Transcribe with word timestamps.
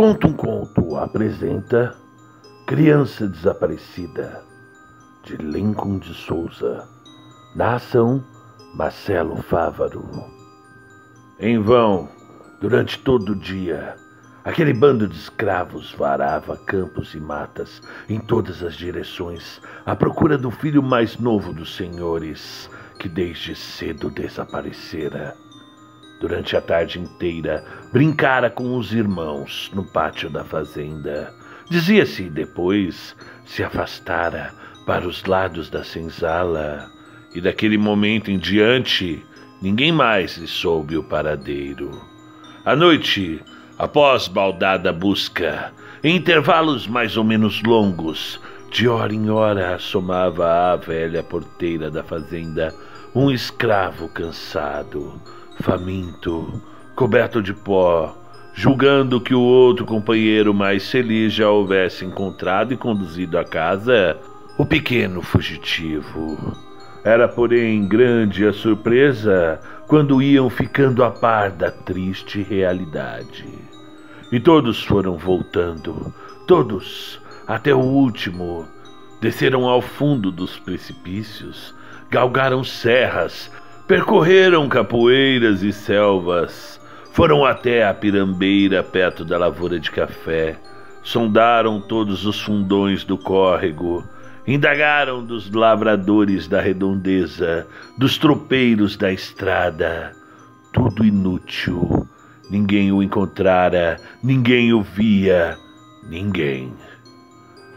Conta 0.00 0.28
um 0.28 0.32
conto 0.32 0.96
apresenta 0.96 1.94
Criança 2.66 3.28
Desaparecida, 3.28 4.42
de 5.22 5.36
Lincoln 5.36 5.98
de 5.98 6.14
Souza. 6.14 6.88
Na 7.54 7.74
ação, 7.74 8.24
Marcelo 8.74 9.36
Fávaro. 9.42 10.08
Em 11.38 11.58
vão, 11.58 12.08
durante 12.62 12.98
todo 13.00 13.32
o 13.32 13.36
dia, 13.36 13.94
aquele 14.42 14.72
bando 14.72 15.06
de 15.06 15.18
escravos 15.18 15.92
varava 15.92 16.56
campos 16.56 17.14
e 17.14 17.20
matas 17.20 17.82
em 18.08 18.18
todas 18.18 18.62
as 18.62 18.76
direções, 18.76 19.60
à 19.84 19.94
procura 19.94 20.38
do 20.38 20.50
filho 20.50 20.82
mais 20.82 21.18
novo 21.18 21.52
dos 21.52 21.76
senhores, 21.76 22.70
que 22.98 23.06
desde 23.06 23.54
cedo 23.54 24.08
desaparecera. 24.08 25.36
Durante 26.20 26.54
a 26.54 26.60
tarde 26.60 27.00
inteira, 27.00 27.64
brincara 27.90 28.50
com 28.50 28.76
os 28.76 28.92
irmãos 28.92 29.70
no 29.74 29.82
pátio 29.82 30.28
da 30.28 30.44
fazenda. 30.44 31.32
Dizia-se 31.70 32.28
depois 32.28 33.16
se 33.46 33.64
afastara 33.64 34.52
para 34.84 35.08
os 35.08 35.24
lados 35.24 35.70
da 35.70 35.82
senzala, 35.82 36.90
e 37.34 37.40
daquele 37.40 37.78
momento 37.78 38.30
em 38.30 38.38
diante, 38.38 39.24
ninguém 39.62 39.90
mais 39.90 40.36
lhe 40.36 40.46
soube 40.46 40.94
o 40.98 41.02
paradeiro. 41.02 41.90
À 42.66 42.76
noite, 42.76 43.42
após 43.78 44.28
baldada 44.28 44.92
busca, 44.92 45.72
em 46.04 46.16
intervalos 46.16 46.86
mais 46.86 47.16
ou 47.16 47.24
menos 47.24 47.62
longos, 47.62 48.38
de 48.70 48.86
hora 48.86 49.14
em 49.14 49.30
hora 49.30 49.74
assomava 49.74 50.72
à 50.72 50.76
velha 50.76 51.22
porteira 51.22 51.90
da 51.90 52.04
fazenda 52.04 52.74
um 53.14 53.30
escravo 53.30 54.08
cansado 54.08 55.18
faminto, 55.60 56.60
coberto 56.94 57.42
de 57.42 57.52
pó, 57.52 58.16
julgando 58.54 59.20
que 59.20 59.34
o 59.34 59.40
outro 59.40 59.84
companheiro 59.84 60.52
mais 60.52 60.90
feliz 60.90 61.32
já 61.32 61.48
houvesse 61.48 62.04
encontrado 62.04 62.74
e 62.74 62.76
conduzido 62.76 63.38
a 63.38 63.44
casa 63.44 64.18
o 64.58 64.66
pequeno 64.66 65.22
fugitivo. 65.22 66.36
Era, 67.02 67.26
porém, 67.26 67.88
grande 67.88 68.46
a 68.46 68.52
surpresa 68.52 69.58
quando 69.86 70.20
iam 70.20 70.50
ficando 70.50 71.02
a 71.02 71.10
par 71.10 71.50
da 71.50 71.70
triste 71.70 72.42
realidade. 72.42 73.46
E 74.30 74.38
todos 74.38 74.84
foram 74.84 75.16
voltando, 75.16 76.14
todos, 76.46 77.20
até 77.46 77.74
o 77.74 77.80
último. 77.80 78.68
Desceram 79.20 79.64
ao 79.64 79.80
fundo 79.80 80.30
dos 80.30 80.58
precipícios, 80.58 81.74
galgaram 82.10 82.62
serras, 82.62 83.50
Percorreram 83.90 84.68
capoeiras 84.68 85.64
e 85.64 85.72
selvas, 85.72 86.80
foram 87.12 87.44
até 87.44 87.84
a 87.84 87.92
pirambeira 87.92 88.84
perto 88.84 89.24
da 89.24 89.36
lavoura 89.36 89.80
de 89.80 89.90
café, 89.90 90.56
sondaram 91.02 91.80
todos 91.80 92.24
os 92.24 92.40
fundões 92.40 93.02
do 93.02 93.18
córrego, 93.18 94.04
indagaram 94.46 95.26
dos 95.26 95.50
lavradores 95.50 96.46
da 96.46 96.60
redondeza, 96.60 97.66
dos 97.98 98.16
tropeiros 98.16 98.96
da 98.96 99.10
estrada. 99.10 100.12
Tudo 100.72 101.04
inútil. 101.04 102.06
Ninguém 102.48 102.92
o 102.92 103.02
encontrara, 103.02 103.96
ninguém 104.22 104.72
o 104.72 104.82
via, 104.82 105.58
ninguém. 106.08 106.72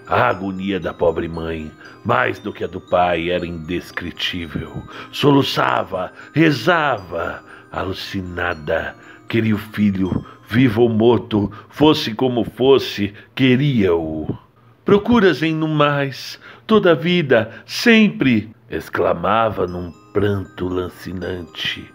A 0.07 0.29
agonia 0.29 0.79
da 0.79 0.93
pobre 0.93 1.27
mãe, 1.27 1.71
mais 2.03 2.37
do 2.39 2.51
que 2.51 2.63
a 2.63 2.67
do 2.67 2.81
pai, 2.81 3.29
era 3.29 3.45
indescritível. 3.45 4.83
Soluçava, 5.11 6.11
rezava, 6.33 7.43
alucinada. 7.71 8.95
Queria 9.29 9.55
o 9.55 9.57
filho, 9.57 10.25
vivo 10.47 10.81
ou 10.81 10.89
morto, 10.89 11.51
fosse 11.69 12.13
como 12.13 12.43
fosse, 12.43 13.13
queria-o. 13.33 14.37
Procuras 14.83 15.41
em 15.41 15.55
no 15.55 15.67
mais, 15.67 16.39
toda 16.67 16.91
a 16.91 16.95
vida, 16.95 17.63
sempre! 17.65 18.53
exclamava 18.69 19.65
num 19.65 19.91
pranto 20.11 20.67
lancinante. 20.67 21.89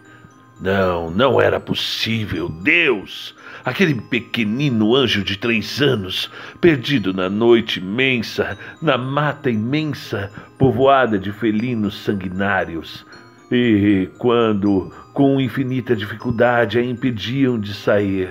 Não, 0.59 1.09
não 1.09 1.39
era 1.39 1.57
possível. 1.59 2.49
Deus! 2.49 3.33
Aquele 3.63 3.95
pequenino 3.95 4.93
anjo 4.93 5.23
de 5.23 5.37
três 5.37 5.81
anos, 5.81 6.29
perdido 6.59 7.13
na 7.13 7.29
noite 7.29 7.79
imensa, 7.79 8.57
na 8.81 8.97
mata 8.97 9.49
imensa, 9.49 10.29
povoada 10.57 11.17
de 11.17 11.31
felinos 11.31 12.03
sanguinários. 12.03 13.05
E 13.49 14.09
quando, 14.17 14.91
com 15.13 15.39
infinita 15.39 15.95
dificuldade, 15.95 16.77
a 16.77 16.83
impediam 16.83 17.57
de 17.57 17.73
sair, 17.73 18.29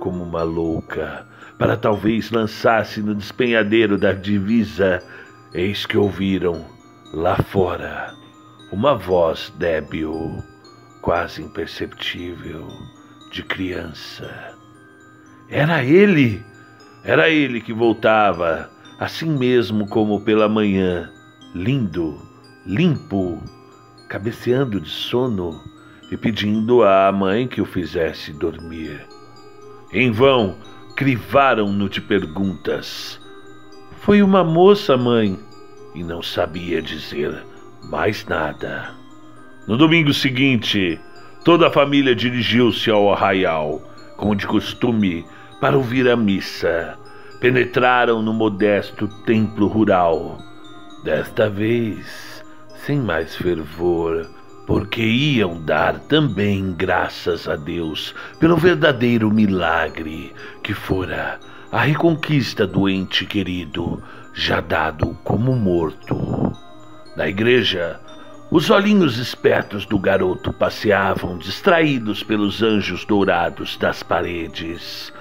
como 0.00 0.24
uma 0.24 0.42
louca, 0.42 1.24
para 1.56 1.76
talvez 1.76 2.30
lançar-se 2.30 3.00
no 3.00 3.14
despenhadeiro 3.14 3.96
da 3.96 4.12
divisa, 4.12 5.02
eis 5.54 5.86
que 5.86 5.96
ouviram, 5.96 6.64
lá 7.12 7.36
fora, 7.36 8.12
uma 8.72 8.94
voz 8.94 9.52
débil 9.56 10.42
quase 11.00 11.42
imperceptível, 11.42 12.68
de 13.30 13.42
criança. 13.42 14.54
Era 15.48 15.84
ele! 15.84 16.44
Era 17.02 17.30
ele 17.30 17.60
que 17.60 17.72
voltava, 17.72 18.70
assim 18.98 19.30
mesmo 19.30 19.86
como 19.88 20.20
pela 20.20 20.48
manhã, 20.48 21.10
lindo, 21.54 22.20
limpo, 22.66 23.42
cabeceando 24.08 24.80
de 24.80 24.90
sono 24.90 25.58
e 26.10 26.16
pedindo 26.16 26.82
à 26.82 27.10
mãe 27.10 27.48
que 27.48 27.60
o 27.60 27.64
fizesse 27.64 28.32
dormir. 28.32 29.06
Em 29.92 30.10
vão, 30.10 30.56
crivaram-no 30.94 31.88
de 31.88 32.00
perguntas. 32.00 33.18
Foi 34.00 34.22
uma 34.22 34.44
moça, 34.44 34.96
mãe, 34.96 35.38
e 35.94 36.04
não 36.04 36.22
sabia 36.22 36.82
dizer 36.82 37.44
mais 37.84 38.26
nada. 38.26 38.99
No 39.70 39.76
domingo 39.76 40.12
seguinte, 40.12 40.98
toda 41.44 41.68
a 41.68 41.70
família 41.70 42.12
dirigiu-se 42.12 42.90
ao 42.90 43.12
arraial, 43.12 43.80
como 44.16 44.34
de 44.34 44.44
costume, 44.44 45.24
para 45.60 45.76
ouvir 45.76 46.10
a 46.10 46.16
missa. 46.16 46.98
Penetraram 47.38 48.20
no 48.20 48.32
modesto 48.32 49.06
templo 49.24 49.68
rural. 49.68 50.38
Desta 51.04 51.48
vez, 51.48 52.42
sem 52.84 52.98
mais 52.98 53.36
fervor, 53.36 54.28
porque 54.66 55.02
iam 55.02 55.62
dar 55.62 56.00
também 56.00 56.72
graças 56.72 57.46
a 57.46 57.54
Deus 57.54 58.12
pelo 58.40 58.56
verdadeiro 58.56 59.30
milagre 59.30 60.34
que 60.64 60.74
fora 60.74 61.38
a 61.70 61.82
reconquista 61.82 62.66
do 62.66 62.88
ente 62.88 63.24
querido, 63.24 64.02
já 64.34 64.60
dado 64.60 65.16
como 65.22 65.54
morto. 65.54 66.52
Na 67.16 67.28
igreja, 67.28 68.00
os 68.50 68.68
olhinhos 68.68 69.16
espertos 69.18 69.86
do 69.86 69.96
garoto 69.96 70.52
passeavam 70.52 71.38
distraídos 71.38 72.24
pelos 72.24 72.62
anjos 72.62 73.04
dourados 73.04 73.76
das 73.76 74.02
paredes, 74.02 75.12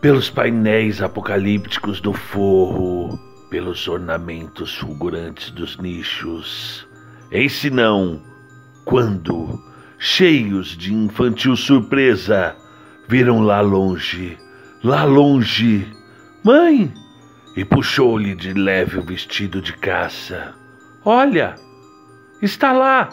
pelos 0.00 0.28
painéis 0.28 1.00
apocalípticos 1.00 2.02
do 2.02 2.12
forro, 2.12 3.18
pelos 3.48 3.88
ornamentos 3.88 4.74
fulgurantes 4.76 5.50
dos 5.50 5.78
nichos. 5.78 6.86
Eis 7.30 7.52
se 7.52 7.70
não, 7.70 8.22
quando, 8.84 9.58
cheios 9.98 10.76
de 10.76 10.92
infantil 10.92 11.56
surpresa, 11.56 12.54
viram 13.08 13.40
lá 13.40 13.62
longe, 13.62 14.36
lá 14.84 15.02
longe, 15.04 15.90
mãe! 16.44 16.92
E 17.56 17.64
puxou-lhe 17.64 18.34
de 18.34 18.52
leve 18.52 18.98
o 18.98 19.02
vestido 19.02 19.62
de 19.62 19.72
caça. 19.72 20.54
Olha! 21.02 21.54
Está 22.42 22.72
lá! 22.72 23.08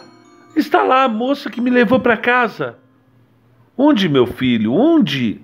Está 0.54 0.82
lá 0.82 1.04
a 1.04 1.08
moça 1.08 1.50
que 1.50 1.60
me 1.60 1.70
levou 1.70 1.98
para 1.98 2.16
casa! 2.16 2.78
Onde, 3.76 4.08
meu 4.08 4.26
filho? 4.26 4.72
Onde? 4.72 5.40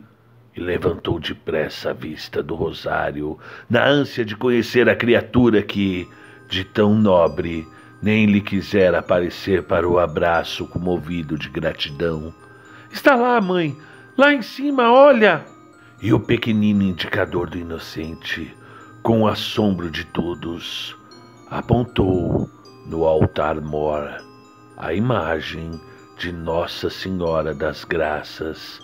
E 0.54 0.60
levantou 0.60 1.18
depressa 1.18 1.90
a 1.90 1.92
vista 1.92 2.42
do 2.42 2.54
rosário, 2.54 3.38
na 3.68 3.84
ânsia 3.84 4.24
de 4.24 4.36
conhecer 4.36 4.88
a 4.88 4.94
criatura 4.94 5.62
que, 5.62 6.06
de 6.48 6.62
tão 6.62 6.94
nobre, 6.94 7.66
nem 8.02 8.26
lhe 8.26 8.40
quisera 8.40 8.98
aparecer 8.98 9.64
para 9.64 9.88
o 9.88 9.98
abraço 9.98 10.66
comovido 10.66 11.38
de 11.38 11.48
gratidão. 11.48 12.32
Está 12.92 13.14
lá, 13.14 13.40
mãe, 13.40 13.76
lá 14.16 14.32
em 14.32 14.42
cima, 14.42 14.92
olha! 14.92 15.44
E 16.02 16.12
o 16.12 16.20
pequenino 16.20 16.82
indicador 16.82 17.48
do 17.48 17.58
inocente, 17.58 18.54
com 19.02 19.22
o 19.22 19.28
assombro 19.28 19.90
de 19.90 20.04
todos, 20.04 20.96
apontou 21.50 22.48
no 22.86 23.04
altar-mor 23.04 24.30
a 24.76 24.94
imagem 24.94 25.78
de 26.16 26.32
Nossa 26.32 26.88
Senhora 26.88 27.54
das 27.54 27.84
Graças, 27.84 28.80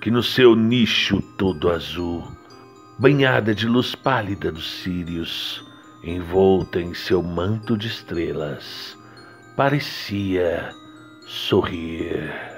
que 0.00 0.10
no 0.10 0.22
seu 0.22 0.54
nicho 0.54 1.20
todo 1.36 1.70
azul, 1.70 2.24
banhada 2.98 3.54
de 3.54 3.66
luz 3.66 3.94
pálida 3.94 4.52
dos 4.52 4.82
círios, 4.82 5.64
envolta 6.02 6.80
em 6.80 6.94
seu 6.94 7.22
manto 7.22 7.76
de 7.76 7.88
estrelas, 7.88 8.96
parecia 9.56 10.70
sorrir. 11.26 12.51